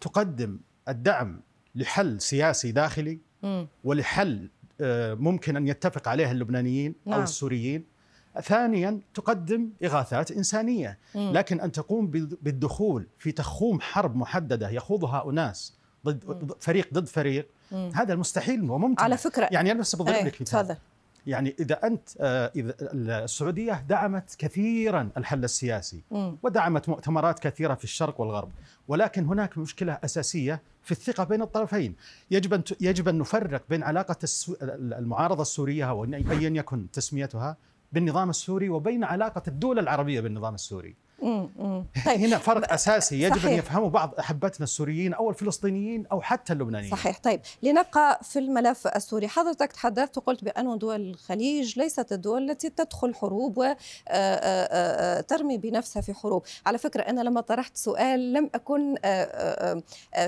تقدم 0.00 0.58
الدعم 0.88 1.40
لحل 1.74 2.20
سياسي 2.20 2.72
داخلي 2.72 3.18
م. 3.42 3.64
ولحل 3.84 4.48
آه، 4.80 5.14
ممكن 5.14 5.56
أن 5.56 5.68
يتفق 5.68 6.08
عليه 6.08 6.30
اللبنانيين 6.30 6.94
نعم. 7.06 7.18
أو 7.18 7.22
السوريين 7.22 7.84
ثانيا 8.40 9.00
تقدم 9.14 9.70
إغاثات 9.84 10.30
إنسانية. 10.30 10.98
لكن 11.14 11.60
أن 11.60 11.72
تقوم 11.72 12.06
بالدخول 12.42 13.06
في 13.18 13.32
تخوم 13.32 13.80
حرب 13.80 14.16
محددة 14.16 14.70
يخوضها 14.70 15.30
أناس 15.30 15.74
ضد 16.06 16.52
فريق 16.60 16.88
ضد 16.94 17.08
فريق 17.08 17.48
هذا 17.72 18.12
المستحيل 18.12 18.70
وممكن. 18.70 19.02
على 19.02 19.16
فكرة. 19.16 19.48
يعني 19.50 19.72
أنا 19.72 19.80
بس 19.80 19.96
بضرب 19.96 20.26
لك 20.26 20.40
مثال. 20.40 20.76
يعني 21.26 21.56
إذا 21.60 21.86
أنت 21.86 22.08
آه، 22.20 22.52
إذا 22.56 22.74
السعودية 23.24 23.84
دعمت 23.88 24.34
كثيرا 24.38 25.08
الحل 25.16 25.44
السياسي 25.44 26.02
ودعمت 26.42 26.88
مؤتمرات 26.88 27.38
كثيرة 27.38 27.74
في 27.74 27.84
الشرق 27.84 28.20
والغرب 28.20 28.50
ولكن 28.88 29.24
هناك 29.24 29.58
مشكلة 29.58 29.98
أساسية 30.04 30.62
في 30.82 30.92
الثقة 30.92 31.24
بين 31.24 31.42
الطرفين. 31.42 31.94
يجب 32.30 32.54
أن 32.54 32.62
يجب 32.80 33.08
أن 33.08 33.18
نفرق 33.18 33.62
بين 33.68 33.82
علاقة 33.82 34.16
المعارضة 34.62 35.42
السورية 35.42 35.90
أو 35.90 36.04
ايا 36.04 36.50
يكن 36.50 36.90
تسميتها 36.90 37.56
بالنظام 37.94 38.30
السوري 38.30 38.68
وبين 38.68 39.04
علاقة 39.04 39.42
الدول 39.48 39.78
العربية 39.78 40.20
بالنظام 40.20 40.54
السوري 40.54 40.96
طيب. 41.24 42.20
هنا 42.20 42.38
فرق 42.38 42.72
أساسي 42.72 43.22
يجب 43.22 43.36
صحيح. 43.36 43.44
ان 43.46 43.58
يفهمه 43.58 43.88
بعض 43.88 44.14
أحبتنا 44.18 44.64
السوريين 44.64 45.14
أو 45.14 45.30
الفلسطينيين 45.30 46.06
أو 46.06 46.20
حتى 46.20 46.52
اللبنانيين. 46.52 46.90
صحيح، 46.90 47.18
طيب 47.18 47.40
لنبقى 47.62 48.20
في 48.22 48.38
الملف 48.38 48.86
السوري، 48.86 49.28
حضرتك 49.28 49.72
تحدثت 49.72 50.18
وقلت 50.18 50.44
بأن 50.44 50.78
دول 50.78 51.00
الخليج 51.00 51.78
ليست 51.78 52.12
الدول 52.12 52.50
التي 52.50 52.70
تدخل 52.70 53.14
حروب 53.14 53.58
وترمي 53.58 53.84
آه، 54.08 55.24
آه، 55.28 55.54
آه، 55.54 55.56
بنفسها 55.56 56.02
في 56.02 56.14
حروب، 56.14 56.42
على 56.66 56.78
فكرة 56.78 57.02
أنا 57.02 57.20
لما 57.20 57.40
طرحت 57.40 57.76
سؤال 57.76 58.32
لم 58.32 58.50
أكن 58.54 58.94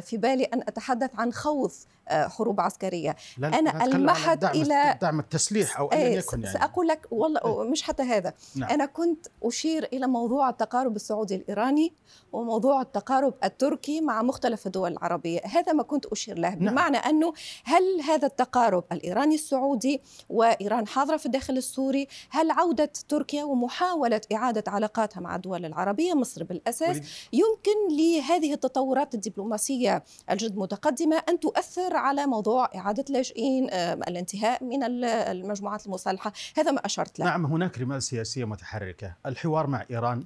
في 0.00 0.16
بالي 0.16 0.44
أن 0.44 0.60
أتحدث 0.60 1.10
عن 1.14 1.32
خوف 1.32 1.86
حروب 2.08 2.60
عسكرية. 2.60 3.16
أنا 3.38 3.84
ألمحت 3.84 4.38
دعم 4.38 4.54
إلى 4.54 4.98
دعم 5.02 5.20
التسليح 5.20 5.78
أو 5.78 5.86
ايا 5.86 6.08
يكن 6.08 6.42
يعني. 6.42 6.58
سأقول 6.58 6.88
لك 6.88 7.06
والله 7.10 7.64
مش 7.64 7.82
حتى 7.82 8.02
هذا. 8.02 8.32
نعم. 8.56 8.70
أنا 8.70 8.86
كنت 8.86 9.26
أشير 9.42 9.88
إلى 9.92 10.06
موضوع 10.06 10.48
التقارب 10.48 10.96
السعودي 10.96 11.34
الإيراني 11.34 11.92
وموضوع 12.32 12.82
التقارب 12.82 13.34
التركي 13.44 14.00
مع 14.00 14.22
مختلف 14.22 14.66
الدول 14.66 14.92
العربية. 14.92 15.40
هذا 15.44 15.72
ما 15.72 15.82
كنت 15.82 16.06
أشير 16.06 16.38
له 16.38 16.54
نعم. 16.54 16.58
بمعنى 16.58 16.96
أنه 16.96 17.32
هل 17.64 18.00
هذا 18.08 18.26
التقارب 18.26 18.84
الإيراني 18.92 19.34
السعودي 19.34 20.00
وإيران 20.28 20.86
حاضرة 20.86 21.16
في 21.16 21.26
الداخل 21.26 21.56
السوري 21.56 22.08
هل 22.30 22.50
عودة 22.50 22.92
تركيا 23.08 23.44
ومحاولة 23.44 24.20
إعادة 24.32 24.64
علاقاتها 24.66 25.20
مع 25.20 25.36
الدول 25.36 25.64
العربية 25.64 26.14
مصر 26.14 26.44
بالأساس 26.44 26.96
يمكن 27.32 27.96
لهذه 27.96 28.52
التطورات 28.52 29.14
الدبلوماسية 29.14 30.04
الجد 30.30 30.56
متقدمة 30.56 31.22
أن 31.28 31.40
تؤثر 31.40 31.95
على 31.96 32.26
موضوع 32.26 32.70
إعادة 32.76 33.04
اللاجئين 33.10 33.64
الانتهاء 33.70 34.64
من 34.64 34.82
المجموعات 35.04 35.86
المسلحة. 35.86 36.32
هذا 36.56 36.70
ما 36.70 36.86
أشرت 36.86 37.18
له. 37.18 37.26
نعم 37.26 37.46
هناك 37.46 37.78
رمال 37.78 38.02
سياسية 38.02 38.44
متحركة. 38.44 39.14
الحوار 39.26 39.66
مع 39.66 39.84
إيران 39.90 40.24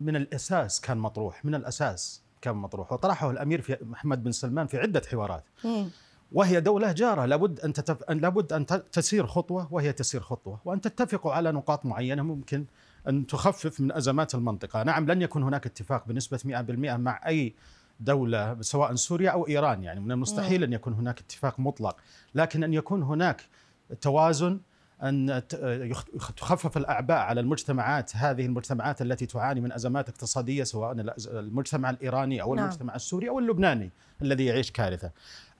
من 0.00 0.16
الأساس 0.16 0.80
كان 0.80 0.98
مطروح 0.98 1.44
من 1.44 1.54
الأساس 1.54 2.22
كان 2.40 2.54
مطروح. 2.54 2.92
وطرحه 2.92 3.30
الأمير 3.30 3.60
في 3.60 3.76
محمد 3.82 4.24
بن 4.24 4.32
سلمان 4.32 4.66
في 4.66 4.78
عدة 4.78 5.02
حوارات. 5.10 5.44
وهي 6.32 6.60
دولة 6.60 6.92
جارة 6.92 7.24
لابد 7.24 7.60
أن 7.60 7.72
تتف... 7.72 8.10
لابد 8.10 8.52
أن 8.52 8.66
تسير 8.92 9.26
خطوة 9.26 9.68
وهي 9.70 9.92
تسير 9.92 10.20
خطوة. 10.20 10.60
وأن 10.64 10.80
تتفقوا 10.80 11.32
على 11.32 11.52
نقاط 11.52 11.86
معينة 11.86 12.22
ممكن 12.22 12.64
أن 13.08 13.26
تخفف 13.26 13.80
من 13.80 13.92
أزمات 13.92 14.34
المنطقة. 14.34 14.82
نعم 14.82 15.10
لن 15.10 15.22
يكون 15.22 15.42
هناك 15.42 15.66
اتفاق 15.66 16.04
بنسبة 16.06 16.38
100% 16.38 16.96
مع 16.96 17.20
أي 17.26 17.54
دولة 18.00 18.56
سواء 18.60 18.94
سوريا 18.94 19.30
أو 19.30 19.48
إيران 19.48 19.82
يعني 19.82 20.00
من 20.00 20.12
المستحيل 20.12 20.62
أن 20.62 20.72
يكون 20.72 20.92
هناك 20.92 21.20
اتفاق 21.20 21.60
مطلق 21.60 21.96
لكن 22.34 22.64
أن 22.64 22.74
يكون 22.74 23.02
هناك 23.02 23.42
توازن 24.00 24.60
أن 25.02 25.42
تخفف 26.36 26.76
الأعباء 26.76 27.18
على 27.18 27.40
المجتمعات 27.40 28.16
هذه 28.16 28.46
المجتمعات 28.46 29.02
التي 29.02 29.26
تعاني 29.26 29.60
من 29.60 29.72
أزمات 29.72 30.08
اقتصادية 30.08 30.64
سواء 30.64 30.96
المجتمع 31.28 31.90
الإيراني 31.90 32.42
أو 32.42 32.54
نعم. 32.54 32.64
المجتمع 32.64 32.94
السوري 32.94 33.28
أو 33.28 33.38
اللبناني 33.38 33.90
الذي 34.22 34.44
يعيش 34.44 34.70
كارثة. 34.70 35.10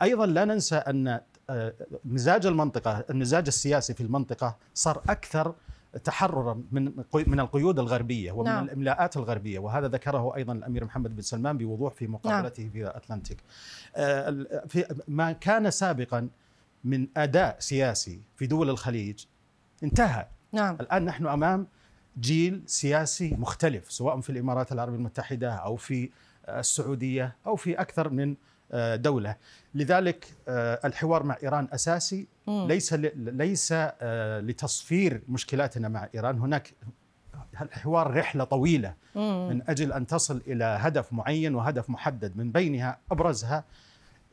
أيضا 0.02 0.26
لا 0.26 0.44
ننسى 0.44 0.76
أن 0.76 1.20
آه، 1.50 1.74
مزاج 2.04 2.46
المنطقة، 2.46 3.04
المزاج 3.10 3.46
السياسي 3.46 3.94
في 3.94 4.00
المنطقة 4.00 4.56
صار 4.74 5.02
أكثر 5.08 5.54
تحررا 6.04 6.62
من 6.72 6.92
من 7.14 7.40
القيود 7.40 7.78
الغربية 7.78 8.32
ومن 8.32 8.44
نعم. 8.44 8.64
الإملاءات 8.64 9.16
الغربية 9.16 9.58
وهذا 9.58 9.88
ذكره 9.88 10.36
أيضا 10.36 10.52
الأمير 10.52 10.84
محمد 10.84 11.16
بن 11.16 11.22
سلمان 11.22 11.58
بوضوح 11.58 11.94
في 11.94 12.06
مقابلته 12.06 12.62
نعم. 12.62 12.72
في 12.72 12.96
اتلانتيك 12.96 13.38
آه، 13.96 14.46
في 14.68 15.02
ما 15.08 15.32
كان 15.32 15.70
سابقا 15.70 16.28
من 16.84 17.08
أداء 17.16 17.56
سياسي 17.58 18.20
في 18.36 18.46
دول 18.46 18.70
الخليج 18.70 19.24
انتهى 19.82 20.26
نعم 20.52 20.76
الآن 20.80 21.04
نحن 21.04 21.26
أمام 21.26 21.66
جيل 22.20 22.62
سياسي 22.66 23.36
مختلف 23.38 23.92
سواء 23.92 24.20
في 24.20 24.30
الإمارات 24.30 24.72
العربية 24.72 24.96
المتحدة 24.96 25.52
أو 25.52 25.76
في 25.76 26.10
السعودية 26.48 27.36
أو 27.46 27.56
في 27.56 27.80
أكثر 27.80 28.08
من 28.08 28.36
دولة. 28.94 29.36
لذلك 29.74 30.26
آه، 30.48 30.80
الحوار 30.84 31.22
مع 31.22 31.36
إيران 31.42 31.68
أساسي. 31.72 32.26
ليس 32.46 32.92
ليس 33.16 33.68
آه، 33.72 34.40
لتصفير 34.40 35.22
مشكلاتنا 35.28 35.88
مع 35.88 36.08
إيران. 36.14 36.38
هناك 36.38 36.74
الحوار 37.62 38.16
رحلة 38.16 38.44
طويلة. 38.44 38.94
من 39.14 39.62
أجل 39.68 39.92
أن 39.92 40.06
تصل 40.06 40.42
إلى 40.46 40.64
هدف 40.64 41.12
معين 41.12 41.54
وهدف 41.54 41.90
محدد. 41.90 42.36
من 42.36 42.52
بينها 42.52 42.98
أبرزها 43.10 43.64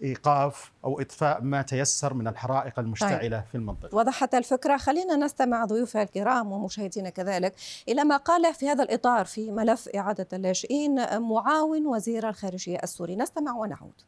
إيقاف 0.03 0.71
أو 0.85 1.01
إطفاء 1.01 1.41
ما 1.41 1.61
تيسر 1.61 2.13
من 2.13 2.27
الحرائق 2.27 2.79
المشتعلة 2.79 3.43
في 3.51 3.55
المنطقة. 3.55 3.97
وضحت 3.97 4.35
الفكرة. 4.35 4.77
خلينا 4.77 5.15
نستمع 5.15 5.65
ضيوفها 5.65 6.03
الكرام 6.03 6.51
ومشاهدينا 6.51 7.09
كذلك 7.09 7.53
إلى 7.87 8.03
ما 8.03 8.17
قال 8.17 8.53
في 8.53 8.69
هذا 8.69 8.83
الإطار 8.83 9.25
في 9.25 9.51
ملف 9.51 9.89
إعادة 9.95 10.27
اللاجئين 10.33 11.19
معاون 11.21 11.87
وزير 11.87 12.29
الخارجية 12.29 12.77
السوري. 12.83 13.15
نستمع 13.15 13.55
ونعود. 13.55 14.01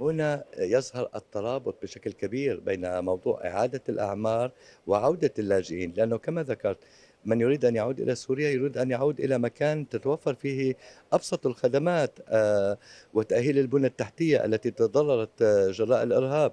هنا 0.00 0.44
يظهر 0.58 1.08
الترابط 1.14 1.82
بشكل 1.82 2.12
كبير 2.12 2.60
بين 2.60 3.04
موضوع 3.04 3.46
إعادة 3.46 3.82
الأعمار 3.88 4.50
وعودة 4.86 5.32
اللاجئين 5.38 5.92
لأنه 5.96 6.18
كما 6.18 6.42
ذكرت 6.42 6.78
من 7.24 7.40
يريد 7.40 7.64
أن 7.64 7.76
يعود 7.76 8.00
إلى 8.00 8.14
سوريا 8.14 8.50
يريد 8.50 8.78
أن 8.78 8.90
يعود 8.90 9.20
إلى 9.20 9.38
مكان 9.38 9.88
تتوفر 9.88 10.34
فيه 10.34 10.76
أبسط 11.12 11.46
الخدمات 11.46 12.18
آه، 12.28 12.78
وتأهيل 13.14 13.58
البنى 13.58 13.86
التحتية 13.86 14.44
التي 14.44 14.70
تضررت 14.70 15.42
آه، 15.42 15.70
جراء 15.70 16.02
الإرهاب. 16.02 16.52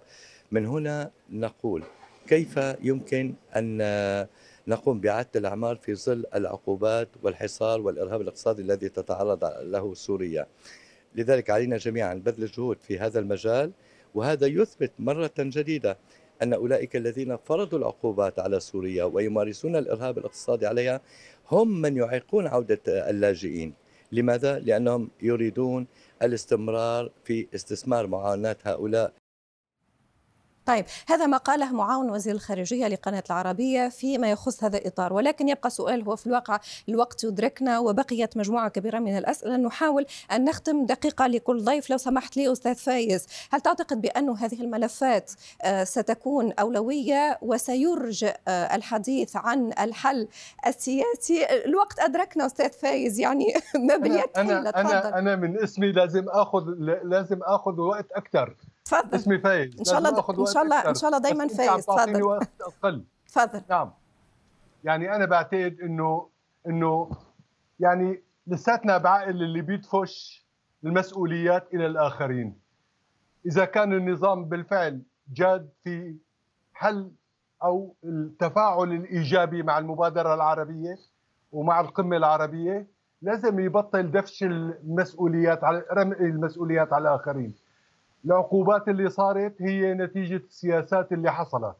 من 0.51 0.65
هنا 0.65 1.11
نقول 1.29 1.83
كيف 2.27 2.59
يمكن 2.81 3.33
أن 3.55 3.79
آه، 3.81 4.27
نقوم 4.67 4.99
بإعادة 4.99 5.29
الأعمار 5.35 5.75
في 5.75 5.95
ظل 5.95 6.25
العقوبات 6.35 7.07
والحصار 7.23 7.81
والإرهاب 7.81 8.21
الاقتصادي 8.21 8.61
الذي 8.61 8.89
تتعرض 8.89 9.45
له 9.61 9.93
سوريا؟ 9.93 10.47
لذلك 11.15 11.49
علينا 11.49 11.77
جميعا 11.77 12.13
بذل 12.13 12.45
جهود 12.45 12.77
في 12.81 12.99
هذا 12.99 13.19
المجال 13.19 13.71
وهذا 14.15 14.47
يثبت 14.47 14.91
مرة 14.99 15.33
جديدة 15.39 15.97
أن 16.41 16.53
أولئك 16.53 16.95
الذين 16.95 17.37
فرضوا 17.37 17.79
العقوبات 17.79 18.39
على 18.39 18.59
سوريا 18.59 19.03
ويمارسون 19.03 19.75
الإرهاب 19.75 20.17
الاقتصادي 20.17 20.67
عليها 20.67 21.01
هم 21.51 21.81
من 21.81 21.97
يعيقون 21.97 22.47
عودة 22.47 22.79
اللاجئين 22.87 23.73
لماذا؟ 24.11 24.59
لأنهم 24.59 25.09
يريدون 25.21 25.87
الاستمرار 26.21 27.11
في 27.23 27.47
استثمار 27.55 28.07
معاناة 28.07 28.57
هؤلاء 28.63 29.13
طيب 30.65 30.85
هذا 31.07 31.25
ما 31.25 31.37
قاله 31.37 31.73
معاون 31.73 32.09
وزير 32.09 32.35
الخارجية 32.35 32.87
لقناة 32.87 33.23
العربية 33.29 33.89
فيما 33.89 34.31
يخص 34.31 34.63
هذا 34.63 34.77
الإطار 34.77 35.13
ولكن 35.13 35.49
يبقى 35.49 35.69
سؤال 35.69 36.03
هو 36.03 36.15
في 36.15 36.27
الواقع 36.27 36.59
الوقت 36.89 37.23
يدركنا 37.23 37.79
وبقيت 37.79 38.37
مجموعة 38.37 38.69
كبيرة 38.69 38.99
من 38.99 39.17
الأسئلة 39.17 39.57
نحاول 39.57 40.05
أن 40.31 40.45
نختم 40.45 40.85
دقيقة 40.85 41.27
لكل 41.27 41.63
ضيف 41.63 41.89
لو 41.89 41.97
سمحت 41.97 42.37
لي 42.37 42.51
أستاذ 42.51 42.75
فايز. 42.75 43.27
هل 43.51 43.61
تعتقد 43.61 44.01
بأن 44.01 44.29
هذه 44.29 44.61
الملفات 44.61 45.31
آه، 45.61 45.83
ستكون 45.83 46.53
أولوية 46.53 47.37
وسيرجئ 47.41 48.35
آه، 48.47 48.75
الحديث 48.75 49.35
عن 49.35 49.73
الحل 49.79 50.27
السياسي؟ 50.67 51.45
الوقت 51.65 51.99
أدركنا 51.99 52.45
أستاذ 52.45 52.69
فايز 52.69 53.19
يعني 53.19 53.53
ما 53.87 53.97
باليد 53.97 54.29
حيلة 54.35 54.69
أنا 54.69 54.71
تفضل. 54.71 55.13
أنا 55.13 55.35
من 55.35 55.63
اسمي 55.63 55.91
لازم 55.91 56.29
آخذ 56.29 56.63
لازم 57.03 57.39
آخذ 57.43 57.79
وقت 57.79 58.11
أكثر. 58.11 58.55
تفضل. 58.85 59.15
اسمي 59.15 59.39
فايز. 59.39 59.79
إن 59.79 59.85
شاء 59.85 59.97
الله 59.97 60.13
وقت 60.13 60.49
شاء 60.53 60.63
الله. 60.63 60.89
إن 60.89 60.95
شاء 60.95 61.07
الله 61.09 61.19
دايما 61.21 61.47
فايز. 61.47 61.85
تفضل. 61.85 62.23
وقت 62.23 62.49
أقل. 62.61 63.03
تفضل. 63.27 63.61
نعم. 63.69 63.91
يعني 64.83 65.15
أنا 65.15 65.25
بعتقد 65.25 65.77
انه 65.83 66.29
انه 66.67 67.09
يعني 67.79 68.23
لساتنا 68.47 68.97
بعقل 68.97 69.29
اللي 69.43 69.61
بيدفش 69.61 70.45
المسؤوليات 70.83 71.73
إلى 71.73 71.85
الآخرين. 71.85 72.59
إذا 73.45 73.65
كان 73.65 73.93
النظام 73.93 74.45
بالفعل 74.45 75.01
جاد 75.33 75.69
في 75.83 76.15
حل 76.73 77.11
أو 77.63 77.95
التفاعل 78.03 78.91
الإيجابي 78.91 79.63
مع 79.63 79.77
المبادرة 79.77 80.33
العربية 80.33 80.97
ومع 81.51 81.79
القمة 81.79 82.17
العربية 82.17 82.87
لازم 83.21 83.59
يبطل 83.59 84.11
دفش 84.11 84.43
المسؤوليات 84.43 85.63
على 85.63 85.83
رمي 85.91 86.15
المسؤوليات 86.15 86.93
على 86.93 87.09
الآخرين. 87.09 87.53
العقوبات 88.25 88.87
اللي 88.87 89.09
صارت 89.09 89.61
هي 89.61 89.93
نتيجة 89.93 90.35
السياسات 90.35 91.11
اللي 91.11 91.31
حصلت. 91.31 91.75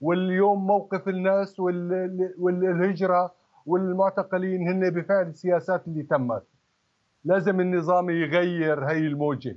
واليوم 0.00 0.66
موقف 0.66 1.08
الناس 1.08 1.60
وال- 1.60 2.34
والهجرة 2.38 3.34
والمعتقلين 3.66 4.68
هن 4.68 4.90
بفعل 4.90 5.26
السياسات 5.26 5.88
اللي 5.88 6.02
تمت. 6.02 6.42
لازم 7.24 7.60
النظام 7.60 8.10
يغير 8.10 8.84
هي 8.84 8.98
الموجة. 8.98 9.56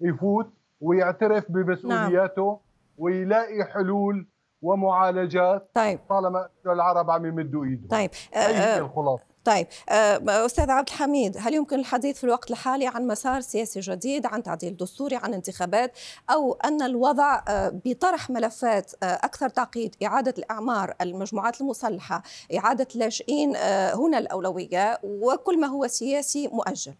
يفوت 0.00 0.50
ويعترف 0.80 1.44
بمسؤولياته 1.52 2.60
ويلاقي 2.98 3.64
حلول 3.64 4.26
ومعالجات 4.62 5.70
طيب. 5.74 5.98
طالما 6.08 6.48
العرب 6.66 7.10
عم 7.10 7.26
يمدوا 7.26 7.64
ايدهم 7.64 7.88
طيب. 7.88 8.10
آه، 8.34 8.36
آه، 8.38 8.78
الخلاصة. 8.78 9.31
طيب 9.44 9.66
آه، 9.88 10.46
أستاذ 10.46 10.70
عبد 10.70 10.88
الحميد 10.88 11.36
هل 11.40 11.54
يمكن 11.54 11.78
الحديث 11.78 12.18
في 12.18 12.24
الوقت 12.24 12.50
الحالي 12.50 12.86
عن 12.86 13.06
مسار 13.06 13.40
سياسي 13.40 13.80
جديد 13.80 14.26
عن 14.26 14.42
تعديل 14.42 14.76
دستوري 14.76 15.16
عن 15.16 15.34
انتخابات 15.34 15.92
أو 16.30 16.52
أن 16.52 16.82
الوضع 16.82 17.42
آه، 17.48 17.80
بطرح 17.84 18.30
ملفات 18.30 18.92
آه، 19.02 19.06
أكثر 19.06 19.48
تعقيد 19.48 19.96
إعادة 20.04 20.34
الأعمار 20.38 20.94
المجموعات 21.00 21.60
المسلحة 21.60 22.22
إعادة 22.56 22.88
اللاجئين 22.94 23.56
هنا 23.94 24.18
الأولوية 24.18 24.98
وكل 25.02 25.60
ما 25.60 25.66
هو 25.66 25.86
سياسي 25.86 26.48
مؤجل؟ 26.48 26.94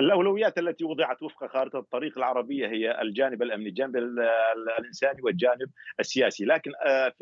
الأولويات 0.00 0.58
التي 0.58 0.84
وضعت 0.84 1.22
وفق 1.22 1.46
خارطة 1.46 1.78
الطريق 1.78 2.18
العربية 2.18 2.66
هي 2.66 3.00
الجانب 3.02 3.42
الأمني، 3.42 3.68
الجانب 3.68 3.96
ال- 3.96 4.20
ال- 4.20 4.70
الإنساني 4.78 5.22
والجانب 5.22 5.70
السياسي، 6.00 6.44
لكن 6.44 6.70
آه، 6.86 7.12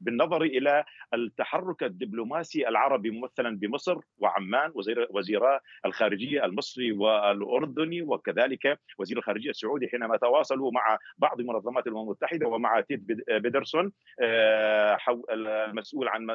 بالنظر 0.00 0.42
إلى 0.42 0.84
التحرك 1.14 1.82
الدبلوماسي 1.82 2.68
العربي 2.68 3.10
ممثلا 3.10 3.58
بمصر 3.58 3.98
وعمان 4.18 4.72
وزير 4.74 5.06
وزيرا 5.10 5.60
الخارجية 5.86 6.44
المصري 6.44 6.92
والأردني 6.92 8.02
وكذلك 8.02 8.78
وزير 8.98 9.18
الخارجية 9.18 9.50
السعودي 9.50 9.88
حينما 9.88 10.16
تواصلوا 10.16 10.70
مع 10.72 10.98
بعض 11.18 11.40
منظمات 11.40 11.86
الأمم 11.86 12.02
المتحدة 12.02 12.48
ومع 12.48 12.80
تيت 12.80 13.00
بيد- 13.00 13.24
بيدرسون 13.30 13.92
آه، 14.20 14.98
المسؤول 15.30 16.08
عن 16.08 16.26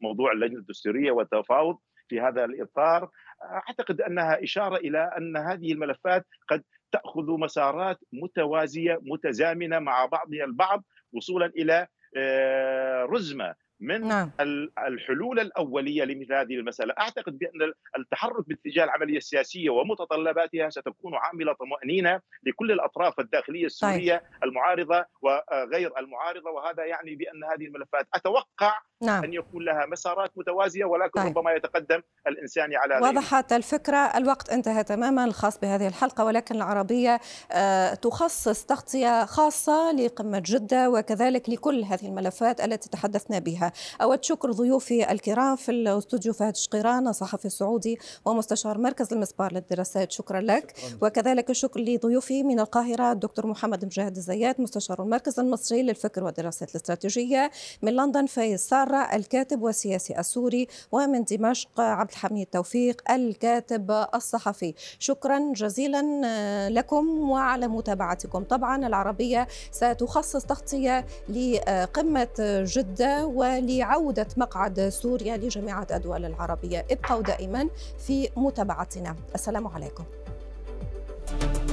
موضوع 0.00 0.32
اللجنة 0.32 0.58
الدستورية 0.58 1.10
والتفاوض 1.10 1.78
في 2.14 2.20
هذا 2.20 2.44
الإطار. 2.44 3.10
أعتقد 3.42 4.00
أنها 4.00 4.42
إشارة 4.42 4.76
إلى 4.76 5.10
أن 5.18 5.36
هذه 5.36 5.72
الملفات 5.72 6.26
قد 6.48 6.62
تأخذ 6.92 7.38
مسارات 7.40 7.98
متوازية 8.12 8.98
متزامنة 9.02 9.78
مع 9.78 10.06
بعضها 10.06 10.44
البعض 10.44 10.84
وصولا 11.12 11.46
إلى 11.46 11.86
آه، 12.16 13.02
رزمة. 13.04 13.54
من 13.80 14.08
نعم. 14.08 14.30
ال- 14.40 14.72
الحلول 14.78 15.40
الأولية 15.40 16.04
لمثل 16.04 16.32
هذه 16.34 16.54
المسألة، 16.54 16.94
أعتقد 16.98 17.38
بأن 17.38 17.72
التحرك 17.98 18.48
باتجاه 18.48 18.84
العملية 18.84 19.16
السياسية 19.16 19.70
ومتطلباتها 19.70 20.70
ستكون 20.70 21.14
عاملة 21.14 21.52
طمأنينة 21.52 22.20
لكل 22.42 22.72
الأطراف 22.72 23.20
الداخلية 23.20 23.66
السورية 23.66 24.22
المعارضة 24.44 25.04
وغير 25.22 25.98
المعارضة. 25.98 26.50
وهذا 26.50 26.84
يعني 26.84 27.14
بأن 27.14 27.44
هذه 27.44 27.66
الملفات 27.66 28.06
أتوقع 28.14 28.78
نعم. 29.02 29.24
أن 29.24 29.34
يكون 29.34 29.64
لها 29.64 29.86
مسارات 29.86 30.30
متوازية 30.36 30.84
ولكن 30.84 31.20
طيب. 31.22 31.38
ربما 31.38 31.52
يتقدم 31.52 32.00
الانساني 32.26 32.76
على 32.76 32.94
غيره. 32.94 33.08
وضحت 33.08 33.52
الفكرة. 33.52 33.96
الوقت 33.96 34.50
انتهى 34.50 34.84
تماما 34.84 35.24
الخاص 35.24 35.60
بهذه 35.60 35.88
الحلقة 35.88 36.24
ولكن 36.24 36.54
العربية 36.54 37.20
آه، 37.52 37.94
تخصص 37.94 38.64
تغطية 38.64 39.24
خاصة 39.24 39.92
لقمة 39.92 40.42
جدة 40.46 40.90
وكذلك 40.90 41.48
لكل 41.50 41.82
هذه 41.84 42.06
الملفات 42.08 42.60
التي 42.60 42.90
تحدثنا 42.90 43.38
بها. 43.38 43.63
أود 44.02 44.24
شكر 44.24 44.52
ضيوفي 44.52 45.12
الكرام 45.12 45.56
في 45.56 45.70
الاستوديو 45.70 46.32
فهد 46.32 46.56
شقيران 46.56 47.08
الصحفي 47.08 47.44
السعودي 47.44 47.98
ومستشار 48.24 48.78
مركز 48.78 49.12
المسبار 49.12 49.52
للدراسات. 49.52 50.12
شكرا 50.12 50.40
لك. 50.40 50.74
وكذلك 51.02 51.50
الشكر 51.50 51.80
لضيوفي 51.80 52.42
من 52.42 52.60
القاهرة 52.60 53.12
الدكتور 53.12 53.46
محمد 53.46 53.84
مجاهد 53.84 54.16
الزيات 54.16 54.60
مستشار 54.60 55.02
المركز 55.02 55.40
المصري 55.40 55.82
للفكر 55.82 56.24
والدراسات 56.24 56.70
الاستراتيجية 56.70 57.50
من 57.82 57.92
لندن 57.92 58.26
فايز 58.26 58.60
سارة 58.60 58.96
الكاتب 58.96 59.62
والسياسي 59.62 60.18
السوري 60.18 60.68
ومن 60.92 61.24
دمشق 61.24 61.80
عبد 61.80 62.10
الحميد 62.10 62.46
توفيق 62.46 63.10
الكاتب 63.10 64.06
الصحفي. 64.14 64.74
شكرا 64.98 65.52
جزيلا 65.52 66.22
آه، 66.24 66.68
لكم 66.68 67.30
وعلى 67.30 67.68
متابعتكم. 67.68 68.44
طبعا 68.44 68.86
العربية 68.86 69.48
ستخصص 69.72 70.44
تغطية 70.44 71.06
لقمة 71.28 72.28
جدة 72.64 73.26
لعودة 73.60 74.26
مقعد 74.36 74.88
سوريا 74.88 75.36
لجميع 75.36 75.82
الدول 75.82 76.24
العربية. 76.24 76.86
ابقوا 76.90 77.22
دائما 77.22 77.68
في 77.98 78.28
متابعتنا. 78.36 79.16
السلام 79.34 79.66
عليكم. 79.66 80.04
thank 81.26 81.56
you 81.56 81.63